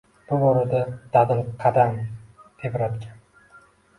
Bu 0.29 0.37
borada 0.43 0.79
dadil 1.17 1.41
qalam 1.59 1.93
tebratgan. 2.63 3.21